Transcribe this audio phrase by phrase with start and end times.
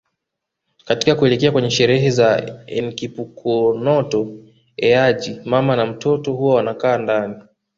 [0.85, 4.27] Katika kuelekea kwenye sherehe za Enkipukonoto
[4.77, 7.43] Eaji mama na mtoto huwa wanakaa ndani